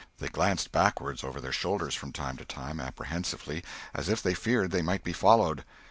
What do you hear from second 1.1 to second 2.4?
over their shoulders from time